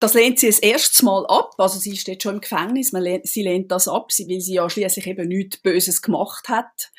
das 0.00 0.14
lehnt 0.14 0.40
sie 0.40 0.46
das 0.46 0.58
erste 0.58 1.04
Mal 1.04 1.26
ab. 1.26 1.54
Also 1.58 1.78
sie 1.78 1.96
steht 1.96 2.22
schon 2.22 2.36
im 2.36 2.40
Gefängnis. 2.40 2.92
Lehnt, 2.92 3.26
sie 3.26 3.42
lehnt 3.42 3.70
das 3.70 3.86
ab, 3.86 4.08
weil 4.10 4.40
sie 4.40 4.54
ja 4.54 4.68
schließlich 4.68 5.06
eben 5.06 5.28
nichts 5.28 5.58
Böses 5.58 6.02
gemacht 6.02 6.48
hat. 6.48 6.90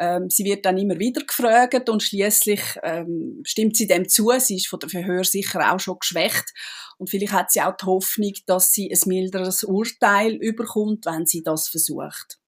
Ähm, 0.00 0.28
sie 0.30 0.44
wird 0.44 0.64
dann 0.64 0.78
immer 0.78 0.98
wieder 0.98 1.24
gefragt 1.24 1.88
und 1.88 2.02
schließlich 2.02 2.60
ähm, 2.82 3.40
stimmt 3.44 3.76
sie 3.76 3.86
dem 3.86 4.08
zu. 4.08 4.30
Sie 4.38 4.56
ist 4.56 4.68
von 4.68 4.80
der 4.80 4.88
Verhör 4.88 5.24
sicher 5.24 5.72
auch 5.72 5.80
schon 5.80 5.98
geschwächt 5.98 6.52
und 6.98 7.10
vielleicht 7.10 7.32
hat 7.32 7.50
sie 7.50 7.62
auch 7.62 7.76
die 7.76 7.86
Hoffnung, 7.86 8.32
dass 8.46 8.72
sie 8.72 8.90
ein 8.92 9.00
milderes 9.06 9.64
Urteil 9.64 10.34
überkommt, 10.34 11.06
wenn 11.06 11.26
sie 11.26 11.42
das 11.42 11.68
versucht. 11.68 12.38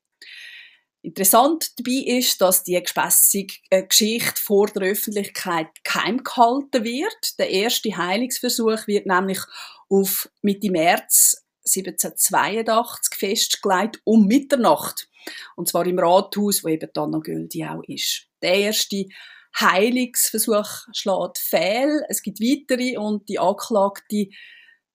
Interessant 1.03 1.79
dabei 1.79 2.19
ist, 2.19 2.41
dass 2.41 2.63
die 2.63 2.81
gespässige 2.81 3.55
äh, 3.71 3.85
Geschichte 3.85 4.41
vor 4.41 4.67
der 4.67 4.83
Öffentlichkeit 4.91 5.69
geheim 5.83 6.23
gehalten 6.23 6.85
wird. 6.85 7.39
Der 7.39 7.49
erste 7.49 7.97
Heilungsversuch 7.97 8.87
wird 8.87 9.07
nämlich 9.07 9.39
auf 9.91 10.31
Mitte 10.43 10.71
März 10.71 11.45
1782 11.67 13.19
festgelegt, 13.19 14.01
um 14.05 14.27
Mitternacht. 14.27 15.09
Und 15.57 15.69
zwar 15.69 15.87
im 15.87 15.99
Rathaus, 15.99 16.65
wo 16.65 16.69
eben 16.69 16.89
Anna 16.95 17.19
Göldi 17.19 17.65
auch 17.65 17.83
ist. 17.87 18.27
Der 18.43 18.55
erste 18.55 19.05
Heilungsversuch 19.59 20.87
schlägt 20.93 21.39
fehl. 21.39 22.03
Es 22.09 22.23
gibt 22.23 22.41
weitere 22.41 22.97
und 22.97 23.29
die 23.29 23.39
Anklagte 23.39 24.29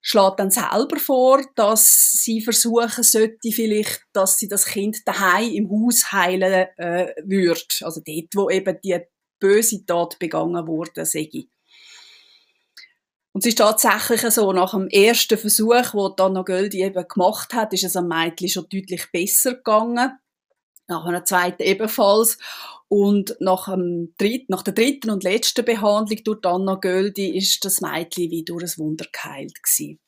schlägt 0.02 0.40
dann 0.40 0.52
selber 0.52 0.98
vor, 0.98 1.44
dass 1.56 2.12
sie 2.12 2.42
versuchen 2.42 3.04
sollte, 3.04 3.52
vielleicht, 3.52 4.02
dass 4.14 4.38
sie 4.38 4.48
das 4.48 4.66
Kind 4.66 4.98
daheim 5.06 5.52
im 5.52 5.70
Haus 5.70 6.12
heilen 6.12 6.68
äh, 6.78 7.14
würde. 7.24 7.62
Also 7.82 8.02
dort, 8.06 8.36
wo 8.36 8.50
eben 8.50 8.78
die 8.84 9.00
böse 9.40 9.86
Tat 9.86 10.18
begangen 10.20 10.68
wurde, 10.68 11.06
sei. 11.06 11.30
Und 13.36 13.42
es 13.42 13.48
ist 13.48 13.58
tatsächlich 13.58 14.22
so, 14.34 14.54
nach 14.54 14.72
dem 14.72 14.88
ersten 14.88 15.38
Versuch, 15.38 15.92
den 15.92 16.26
Anna 16.26 16.42
Göldi 16.44 16.84
eben 16.84 17.06
gemacht 17.06 17.54
hat, 17.54 17.74
ist 17.74 17.84
es 17.84 17.98
am 17.98 18.08
Mädchen 18.08 18.48
schon 18.48 18.64
deutlich 18.72 19.12
besser 19.12 19.56
gegangen. 19.56 20.18
Nach 20.88 21.04
einer 21.04 21.26
zweiten 21.26 21.64
ebenfalls. 21.64 22.38
Und 22.88 23.36
nach, 23.42 23.66
dem 23.66 24.14
dritten, 24.18 24.46
nach 24.48 24.62
der 24.62 24.74
dritten 24.74 25.10
und 25.10 25.26
letzten 25.26 25.66
Behandlung 25.66 26.24
durch 26.24 26.46
Anna 26.46 26.76
Göldi 26.76 27.36
ist 27.38 27.66
das 27.66 27.82
Mädchen 27.82 28.32
wie 28.32 28.46
durch 28.46 28.64
ein 28.64 28.78
Wunder 28.78 29.06
geheilt 29.12 29.62
gewesen. 29.62 30.00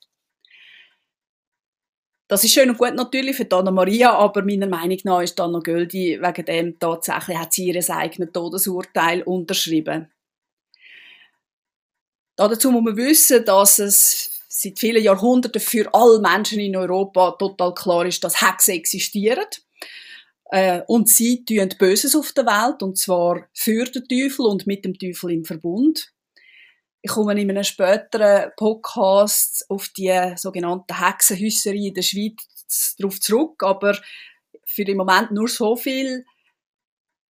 Das 2.30 2.46
ist 2.46 2.54
schön 2.54 2.70
und 2.70 2.78
gut 2.78 2.96
natürlich 2.96 3.36
für 3.36 3.52
Anna 3.52 3.72
Maria, 3.72 4.14
aber 4.14 4.42
meiner 4.42 4.68
Meinung 4.68 5.00
nach 5.04 5.22
ist 5.22 5.38
Anna 5.38 5.60
Göldi 5.60 6.18
wegen 6.22 6.46
dem 6.46 6.80
tatsächlich, 6.80 7.38
hat 7.38 7.52
sie 7.52 7.74
ihr 7.74 7.90
eigenes 7.90 8.32
Todesurteil 8.32 9.22
unterschrieben. 9.24 10.14
Dazu 12.38 12.72
muss 12.72 12.84
man 12.84 12.98
wissen, 12.98 13.44
dass 13.46 13.80
es 13.80 14.30
seit 14.48 14.78
vielen 14.78 15.04
Jahrhunderten 15.04 15.60
für 15.60 15.92
alle 15.94 16.20
Menschen 16.20 16.60
in 16.60 16.76
Europa 16.76 17.32
total 17.32 17.74
klar 17.74 18.06
ist, 18.06 18.24
dass 18.24 18.42
Hexen 18.42 18.76
existieren. 18.76 19.46
Äh, 20.52 20.82
und 20.88 21.10
sie 21.10 21.44
tun 21.44 21.70
Böses 21.80 22.16
auf 22.16 22.32
der 22.32 22.46
Welt, 22.46 22.84
und 22.84 22.98
zwar 22.98 23.48
für 23.54 23.86
den 23.86 24.08
Teufel 24.08 24.46
und 24.46 24.68
mit 24.68 24.86
dem 24.86 24.98
Teufel 24.98 25.32
im 25.32 25.46
Verbund. 25.46 26.14
Ich 27.02 27.12
komme 27.12 27.40
in 27.40 27.50
einem 27.50 27.64
späteren 27.64 28.52
Podcast 28.56 29.66
auf 29.70 29.90
die 29.90 30.34
sogenannte 30.36 31.00
Hexenhüsserie 31.00 31.90
in 31.90 31.94
der 31.96 32.04
Schweiz 32.04 32.96
darauf 32.98 33.20
zurück, 33.20 33.64
aber 33.64 33.98
für 34.64 34.86
den 34.86 34.98
Moment 34.98 35.32
nur 35.32 35.48
so 35.48 35.76
viel 35.76 36.24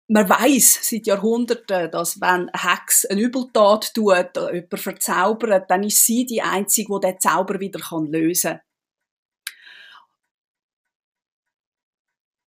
man 0.08 0.28
weiß 0.28 0.88
seit 0.88 1.06
Jahrhunderten, 1.06 1.90
dass 1.90 2.20
wenn 2.20 2.48
eine 2.48 2.50
Hex 2.54 3.04
eine 3.04 3.20
Übeltat 3.20 3.92
tut, 3.94 4.36
jemanden 4.36 4.76
verzaubert, 4.76 5.70
dann 5.70 5.82
ist 5.82 6.04
sie 6.04 6.24
die 6.24 6.42
Einzige, 6.42 6.94
die 6.94 7.06
den 7.06 7.20
Zauber 7.20 7.60
wieder 7.60 7.80
lösen 8.06 8.52
kann. 8.52 8.60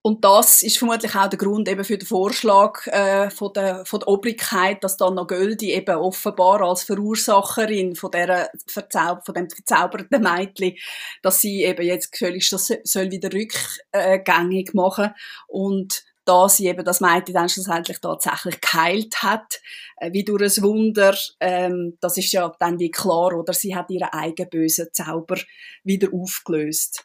Und 0.02 0.24
das 0.24 0.62
ist 0.62 0.78
vermutlich 0.78 1.14
auch 1.14 1.28
der 1.28 1.38
Grund 1.38 1.68
eben 1.68 1.84
für 1.84 1.98
den 1.98 2.06
Vorschlag 2.06 2.86
äh, 2.86 3.28
von, 3.28 3.52
der, 3.52 3.84
von 3.84 4.00
der 4.00 4.08
Obrigkeit, 4.08 4.82
dass 4.82 4.98
Anna 4.98 5.24
Göldi 5.24 5.72
eben 5.72 5.94
offenbar 5.96 6.62
als 6.62 6.84
Verursacherin 6.84 7.94
von, 7.94 8.10
der 8.10 8.50
Verzaub 8.66 9.26
von 9.26 9.34
dem 9.34 9.50
verzauberten 9.50 10.22
Mädchen, 10.22 10.74
dass 11.20 11.42
sie 11.42 11.64
eben 11.64 11.84
jetzt 11.84 12.12
gefälligst 12.12 12.50
das 12.50 12.72
soll 12.84 13.10
wieder 13.10 13.28
rückgängig 13.30 14.72
machen 14.72 15.10
und 15.48 16.02
da 16.30 16.48
sie 16.48 16.68
eben 16.68 16.84
das 16.84 17.00
Mädchen 17.00 17.34
dann 17.34 17.48
schlussendlich 17.48 17.98
tatsächlich 17.98 18.60
geheilt 18.60 19.20
hat, 19.20 19.60
äh, 19.96 20.12
wie 20.12 20.24
durch 20.24 20.58
ein 20.58 20.62
Wunder, 20.62 21.16
ähm, 21.40 21.98
das 22.00 22.18
ist 22.18 22.30
ja 22.30 22.54
dann 22.60 22.78
wie 22.78 22.92
klar, 22.92 23.34
oder 23.36 23.52
sie 23.52 23.74
hat 23.74 23.90
ihren 23.90 24.10
eigenen 24.10 24.48
bösen 24.48 24.86
Zauber 24.92 25.38
wieder 25.82 26.08
aufgelöst. 26.14 27.04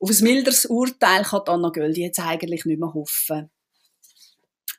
Auf 0.00 0.10
ein 0.10 0.24
milderes 0.24 0.66
Urteil 0.66 1.22
kann 1.22 1.42
Anna 1.46 1.68
Göldi 1.68 2.02
jetzt 2.02 2.18
eigentlich 2.18 2.64
nicht 2.64 2.80
mehr 2.80 2.92
hoffen. 2.92 3.48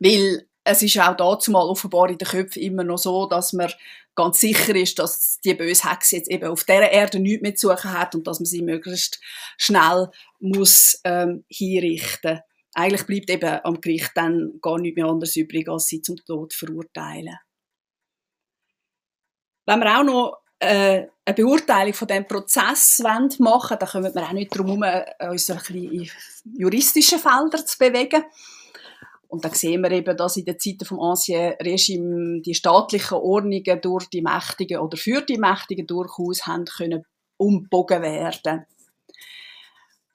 Weil 0.01 0.45
es 0.65 0.81
ist 0.81 0.99
auch 0.99 1.15
dazu 1.15 1.51
mal 1.51 1.63
offenbar 1.63 2.09
in 2.09 2.17
den 2.17 2.27
Köpfen 2.27 2.61
immer 2.61 2.83
noch 2.83 2.97
so, 2.97 3.27
dass 3.27 3.53
man 3.53 3.71
ganz 4.13 4.41
sicher 4.41 4.75
ist, 4.75 4.99
dass 4.99 5.39
die 5.39 5.53
böse 5.53 5.89
Hexe 5.89 6.17
jetzt 6.17 6.29
eben 6.29 6.49
auf 6.49 6.65
dieser 6.65 6.91
Erde 6.91 7.19
nichts 7.19 7.41
mehr 7.43 7.55
zu 7.55 7.69
suchen 7.69 7.93
hat 7.93 8.13
und 8.13 8.27
dass 8.27 8.41
man 8.41 8.45
sie 8.45 8.61
möglichst 8.61 9.21
schnell 9.57 10.09
muss 10.41 10.99
ähm, 11.05 11.45
hinrichten 11.47 12.41
eigentlich 12.79 13.05
bleibt 13.05 13.29
eben 13.29 13.59
am 13.63 13.81
Gericht 13.81 14.11
dann 14.15 14.59
gar 14.61 14.77
nichts 14.79 14.95
mehr 14.95 15.05
anderes 15.05 15.35
übrig, 15.35 15.67
als 15.69 15.87
sie 15.87 16.01
zum 16.01 16.17
Tod 16.17 16.53
verurteilen. 16.53 17.37
Wenn 19.65 19.79
wir 19.79 19.99
auch 19.99 20.03
noch 20.03 20.37
äh, 20.59 21.07
eine 21.25 21.35
Beurteilung 21.35 21.93
von 21.93 22.07
dem 22.07 22.27
Prozess 22.27 22.99
machen 22.99 23.39
wollen, 23.39 23.79
dann 23.79 23.89
kommen 23.89 24.15
wir 24.15 24.23
auch 24.23 24.31
nicht 24.31 24.53
darum 24.55 24.83
herum, 24.83 25.31
uns 25.31 25.49
ein 25.49 25.57
bisschen 25.57 25.91
in 25.91 26.09
juristische 26.57 27.19
Felder 27.19 27.65
zu 27.65 27.77
bewegen. 27.77 28.23
Und 29.27 29.45
dann 29.45 29.53
sehen 29.53 29.81
wir 29.83 29.91
eben, 29.91 30.17
dass 30.17 30.37
in 30.37 30.45
den 30.45 30.59
Zeiten 30.59 30.85
vom 30.85 30.99
Ancien 30.99 31.53
Regime 31.61 32.41
die 32.41 32.55
staatlichen 32.55 33.17
Ordnungen 33.17 33.79
durch 33.81 34.07
die 34.07 34.23
Mächtigen 34.23 34.79
oder 34.79 34.97
für 34.97 35.21
die 35.21 35.37
Mächtigen 35.37 35.85
durchaus 35.85 36.47
haben 36.47 36.65
können 36.65 37.05
umbogen 37.37 38.01
werden. 38.01 38.65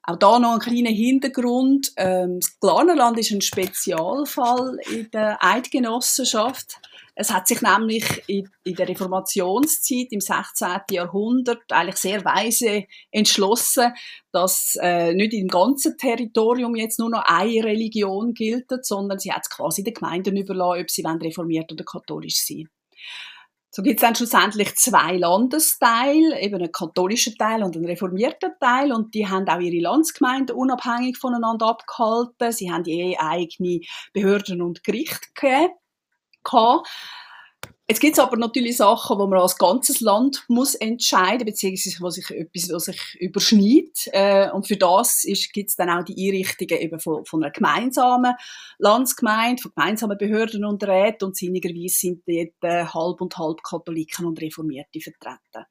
Auch 0.06 0.16
da 0.16 0.38
noch 0.38 0.54
ein 0.54 0.58
kleiner 0.58 0.90
Hintergrund. 0.90 1.92
Ähm, 1.96 2.38
das 2.40 2.58
Glarnerland 2.60 3.18
ist 3.18 3.30
ein 3.32 3.40
Spezialfall 3.40 4.78
in 4.90 5.10
der 5.10 5.42
Eidgenossenschaft. 5.42 6.78
Es 7.14 7.32
hat 7.32 7.48
sich 7.48 7.62
nämlich 7.62 8.04
in, 8.26 8.50
der 8.66 8.88
Reformationszeit 8.88 10.08
im 10.10 10.20
16. 10.20 10.68
Jahrhundert 10.90 11.62
eigentlich 11.70 11.96
sehr 11.96 12.24
weise 12.24 12.84
entschlossen, 13.12 13.94
dass 14.32 14.76
äh, 14.82 15.14
nicht 15.14 15.32
im 15.32 15.48
ganzen 15.48 15.96
Territorium 15.96 16.74
jetzt 16.74 16.98
nur 16.98 17.10
noch 17.10 17.22
eine 17.24 17.64
Religion 17.64 18.34
gilt, 18.34 18.66
sondern 18.82 19.18
sie 19.20 19.32
hat 19.32 19.42
es 19.44 19.50
quasi 19.50 19.84
den 19.84 19.94
Gemeinden 19.94 20.36
überlassen, 20.36 20.82
ob 20.82 20.90
sie 20.90 21.02
reformiert 21.02 21.72
oder 21.72 21.84
katholisch 21.84 22.44
sind. 22.44 22.68
So 23.76 23.82
gibt 23.82 23.98
es 23.98 24.06
dann 24.06 24.14
schlussendlich 24.14 24.76
zwei 24.76 25.16
Landesteile, 25.16 26.40
eben 26.40 26.54
einen 26.54 26.70
katholischen 26.70 27.34
Teil 27.34 27.64
und 27.64 27.74
einen 27.74 27.86
reformierten 27.86 28.52
Teil 28.60 28.92
und 28.92 29.12
die 29.14 29.26
haben 29.26 29.48
auch 29.48 29.58
ihre 29.58 29.82
Landsgemeinden 29.82 30.54
unabhängig 30.54 31.18
voneinander 31.18 31.66
abgehalten. 31.66 32.52
Sie 32.52 32.70
haben 32.70 32.84
je 32.84 33.16
eigene 33.18 33.80
Behörden 34.12 34.62
und 34.62 34.84
Gerichte 34.84 35.26
gegeben. 35.34 35.72
Jetzt 37.86 38.00
gibt 38.00 38.14
es 38.14 38.18
aber 38.18 38.38
natürlich 38.38 38.78
Sachen, 38.78 39.18
wo 39.18 39.26
man 39.26 39.40
als 39.40 39.58
ganzes 39.58 40.00
Land 40.00 40.44
muss 40.48 40.74
entscheiden 40.74 41.44
beziehungsweise 41.44 42.00
wo 42.00 42.08
sich 42.08 42.30
etwas 42.30 42.70
wo 42.72 42.78
sich 42.78 42.98
überschneidet. 43.20 44.08
Äh, 44.12 44.50
und 44.52 44.66
für 44.66 44.78
das 44.78 45.26
gibt 45.52 45.68
es 45.68 45.76
dann 45.76 45.90
auch 45.90 46.02
die 46.02 46.16
Einrichtungen 46.16 46.80
eben 46.80 46.98
von, 46.98 47.26
von 47.26 47.42
einer 47.42 47.52
gemeinsamen 47.52 48.34
Landsgemeinde, 48.78 49.60
von 49.60 49.72
gemeinsamen 49.76 50.16
Behörden 50.16 50.64
und 50.64 50.82
Räten 50.82 51.26
und 51.26 51.36
sinnigerweise 51.36 51.94
sind 51.94 52.22
dort 52.26 52.54
äh, 52.62 52.86
halb 52.86 53.20
und 53.20 53.36
halb 53.36 53.62
Katholiken 53.62 54.24
und 54.24 54.40
Reformierte 54.40 55.00
vertreten. 55.00 55.66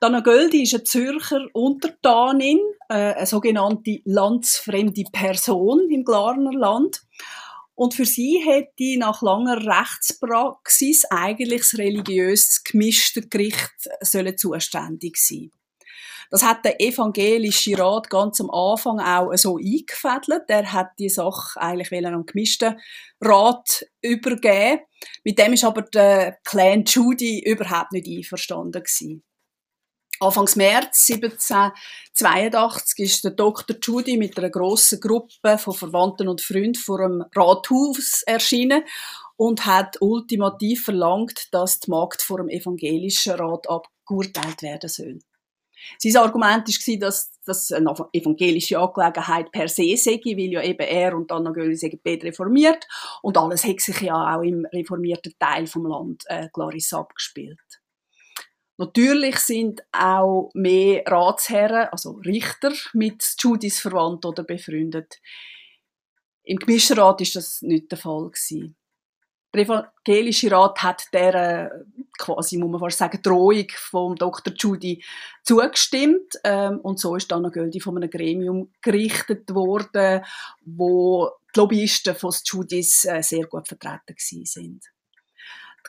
Dana 0.00 0.18
Göldi 0.18 0.64
ist 0.64 0.74
eine 0.74 0.82
Zürcher 0.82 1.46
Untertanin, 1.52 2.58
äh, 2.88 3.14
eine 3.14 3.26
sogenannte 3.26 4.00
landsfremde 4.04 5.04
Person 5.12 5.88
im 5.90 6.02
Glarner 6.02 6.52
Land. 6.52 7.02
Und 7.82 7.94
für 7.94 8.04
sie 8.04 8.38
hätte 8.38 8.96
nach 8.96 9.22
langer 9.22 9.56
Rechtspraxis 9.56 11.04
eigentlich 11.10 11.62
das 11.62 11.78
religiös 11.78 12.62
gemischte 12.62 13.22
Gericht 13.22 13.72
sollen 14.02 14.38
zuständig 14.38 15.16
sein. 15.16 15.50
Das 16.30 16.44
hat 16.44 16.64
der 16.64 16.80
evangelische 16.80 17.76
Rat 17.76 18.08
ganz 18.08 18.40
am 18.40 18.50
Anfang 18.50 19.00
auch 19.00 19.34
so 19.34 19.56
eingefädelt. 19.56 20.44
Er 20.46 20.72
hat 20.72 20.90
die 21.00 21.08
Sache 21.08 21.60
eigentlich 21.60 22.06
an 22.06 22.14
einen 22.14 22.24
gemischten 22.24 22.78
Rat 23.20 23.84
übergeben. 24.00 24.82
Mit 25.24 25.40
dem 25.40 25.54
ist 25.54 25.64
aber 25.64 25.82
der 25.82 26.38
Clan 26.44 26.84
Judy 26.84 27.42
überhaupt 27.44 27.90
nicht 27.90 28.06
einverstanden 28.06 28.80
gewesen. 28.80 29.24
Anfangs 30.22 30.54
März 30.54 31.10
1782 31.10 32.98
ist 33.00 33.24
der 33.24 33.32
Dr. 33.32 33.76
Judy 33.82 34.16
mit 34.16 34.38
einer 34.38 34.50
grossen 34.50 35.00
Gruppe 35.00 35.58
von 35.58 35.74
Verwandten 35.74 36.28
und 36.28 36.40
Freunden 36.40 36.76
vor 36.76 36.98
dem 36.98 37.24
Rathaus 37.34 38.22
erschienen 38.24 38.84
und 39.34 39.66
hat 39.66 39.96
ultimativ 40.00 40.84
verlangt, 40.84 41.48
dass 41.50 41.80
die 41.80 41.90
Magd 41.90 42.22
vor 42.22 42.36
dem 42.36 42.48
evangelischen 42.48 43.32
Rat 43.32 43.68
abgeurteilt 43.68 44.62
werden 44.62 44.88
soll. 44.88 45.18
Sein 45.98 46.16
Argument 46.22 46.68
war, 46.68 46.98
dass 46.98 47.32
das 47.44 47.72
eine 47.72 47.92
evangelische 48.12 48.78
Angelegenheit 48.78 49.50
per 49.50 49.66
se 49.66 49.96
sei, 49.96 50.20
weil 50.24 50.52
ja 50.52 50.62
eben 50.62 50.86
er 50.86 51.16
und 51.16 51.32
Anna 51.32 51.50
Göll 51.50 51.74
sagen 51.74 51.98
reformiert 52.04 52.86
und 53.22 53.36
alles 53.36 53.64
hat 53.64 53.80
sich 53.80 54.02
ja 54.02 54.36
auch 54.36 54.42
im 54.42 54.66
reformierten 54.72 55.34
Teil 55.40 55.66
vom 55.66 55.86
Land 55.86 56.22
äh, 56.28 56.48
Clarissa 56.52 57.00
abgespielt. 57.00 57.81
Natürlich 58.82 59.36
sind 59.38 59.80
auch 59.92 60.50
mehr 60.54 61.04
Ratsherren, 61.06 61.86
also 61.92 62.20
Richter, 62.26 62.72
mit 62.94 63.36
Judys 63.38 63.78
verwandt 63.78 64.24
oder 64.26 64.42
befreundet. 64.42 65.20
Im 66.42 66.58
Gemischerrat 66.58 67.20
ist 67.20 67.36
das 67.36 67.62
nicht 67.62 67.92
der 67.92 67.98
Fall 67.98 68.28
gewesen. 68.28 68.74
Der 69.54 69.62
evangelische 69.62 70.50
Rat 70.50 70.82
hat 70.82 71.04
der 71.12 71.84
quasi, 72.18 72.56
muss 72.58 72.72
man 72.72 72.80
fast 72.80 72.98
sagen, 72.98 73.22
Drohung 73.22 73.68
vom 73.70 74.16
Dr. 74.16 74.52
Judy 74.52 75.04
zugestimmt 75.44 76.40
ähm, 76.42 76.80
und 76.80 76.98
so 76.98 77.14
ist 77.14 77.30
dann 77.30 77.52
Göldi 77.52 77.78
von 77.78 77.96
einem 77.96 78.10
Gremium 78.10 78.72
gerichtet 78.80 79.54
worden, 79.54 80.24
wo 80.64 81.30
die 81.54 81.60
Lobbyisten 81.60 82.16
von 82.16 82.34
Judys 82.44 83.04
äh, 83.04 83.22
sehr 83.22 83.46
gut 83.46 83.68
vertreten 83.68 84.16
sind. 84.18 84.82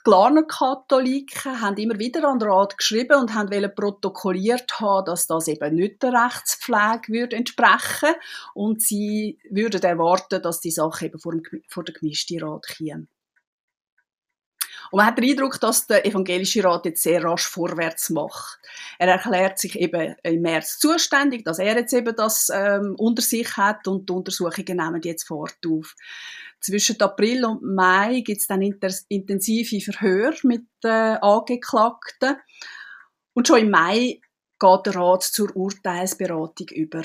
Die 0.05 0.09
Glarner 0.09 0.43
Katholiken 0.43 1.61
haben 1.61 1.77
immer 1.77 1.97
wieder 1.97 2.27
an 2.27 2.37
den 2.37 2.49
Rat 2.49 2.77
geschrieben 2.77 3.21
und 3.21 3.33
haben 3.33 3.73
protokolliert 3.73 4.81
haben, 4.81 5.05
dass 5.05 5.27
das 5.27 5.47
eben 5.47 5.75
nicht 5.75 6.03
der 6.03 6.11
Rechtspflege 6.11 7.07
würde 7.07 7.37
entsprechen 7.37 8.13
und 8.53 8.81
sie 8.81 9.39
würden 9.49 9.81
erwarten, 9.81 10.41
dass 10.41 10.59
die 10.59 10.71
Sache 10.71 11.05
eben 11.05 11.19
vor, 11.19 11.31
dem, 11.31 11.43
vor 11.69 11.85
den 11.85 11.95
gemischten 11.95 12.43
Rat 12.43 12.67
käme. 12.67 13.07
Und 14.93 14.97
man 14.97 15.07
hat 15.07 15.17
den 15.17 15.27
Eindruck, 15.27 15.59
dass 15.59 15.87
der 15.87 16.05
evangelische 16.05 16.63
Rat 16.63 16.85
jetzt 16.85 17.01
sehr 17.01 17.23
rasch 17.23 17.47
vorwärts 17.47 18.11
macht. 18.11 18.59
Er 18.99 19.07
erklärt 19.07 19.57
sich 19.57 19.79
eben 19.79 20.15
im 20.21 20.41
März 20.43 20.77
zuständig, 20.77 21.43
dass 21.43 21.57
er 21.57 21.75
jetzt 21.75 21.93
eben 21.93 22.15
das 22.15 22.51
ähm, 22.53 22.93
unter 22.99 23.23
sich 23.23 23.57
hat 23.57 23.87
und 23.87 24.07
die 24.07 24.13
Untersuchungen 24.13 24.77
nehmen 24.77 25.01
jetzt 25.03 25.23
fort 25.23 25.57
auf. 25.67 25.95
Zwischen 26.61 27.01
April 27.01 27.43
und 27.43 27.63
Mai 27.63 28.21
gibt 28.23 28.41
es 28.41 28.45
dann 28.45 28.61
intensive 28.61 29.81
Verhör 29.81 30.35
mit 30.43 30.67
äh, 30.83 31.17
Angeklagten. 31.19 32.35
Und 33.33 33.47
schon 33.47 33.61
im 33.61 33.71
Mai 33.71 34.21
geht 34.59 34.85
der 34.85 34.95
Rat 34.95 35.23
zur 35.23 35.55
Urteilsberatung 35.55 36.67
über. 36.67 37.01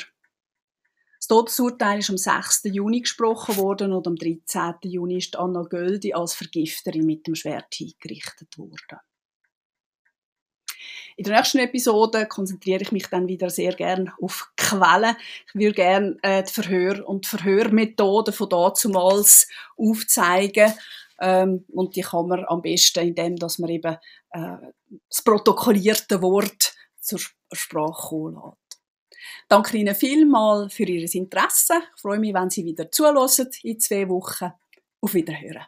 Todesurteil 1.29 1.99
ist 1.99 2.11
am 2.11 2.17
6. 2.17 2.63
Juni 2.65 3.03
gesprochen 3.03 3.57
worden 3.59 3.93
und 3.93 4.07
am 4.07 4.17
13. 4.17 4.75
Juni 4.83 5.19
ist 5.19 5.37
Anna 5.37 5.63
Göldi 5.63 6.15
als 6.15 6.35
Vergifterin 6.35 7.05
mit 7.05 7.27
dem 7.27 7.35
Schwert 7.35 7.75
hingerichtet 7.75 8.57
worden. 8.57 8.99
In 11.19 11.25
der 11.25 11.37
nächsten 11.37 11.59
Episode 11.59 12.27
konzentriere 12.27 12.83
ich 12.83 12.93
mich 12.93 13.09
dann 13.09 13.27
wieder 13.27 13.51
sehr 13.51 13.75
gern 13.75 14.13
auf 14.23 14.53
Quellen. 14.57 15.17
Ich 15.49 15.55
würde 15.55 15.75
gerne 15.75 16.17
äh, 16.23 16.45
die 16.45 16.53
Verhör 16.53 17.07
und 17.09 17.25
die 17.25 17.29
Verhörmethoden 17.37 18.33
von 18.33 18.49
dazumals 18.49 19.49
aufzeigen. 19.77 20.73
Ähm, 21.21 21.65
und 21.73 21.97
die 21.97 22.03
kann 22.03 22.29
man 22.29 22.45
am 22.47 22.63
besten, 22.63 23.09
indem 23.09 23.37
dass 23.37 23.59
man 23.59 23.71
eben 23.71 23.97
äh, 24.31 24.57
das 25.09 25.23
protokollierte 25.23 26.23
Wort 26.23 26.73
zur 27.01 27.19
Sprache 27.53 28.09
kommen 28.09 28.35
lässt. 28.35 28.68
Danke 29.49 29.77
Ihnen 29.77 29.95
vielmals 29.95 30.75
für 30.75 30.85
Ihr 30.85 31.15
Interesse. 31.15 31.75
Ich 31.95 32.01
freue 32.01 32.19
mich, 32.19 32.35
wenn 32.35 32.51
Sie 32.51 32.65
wieder 32.65 32.91
zuhören 32.91 33.29
in 33.63 33.81
zwei 33.81 34.09
Wochen. 34.09 34.53
Auf 35.01 35.15
Wiederhören. 35.15 35.65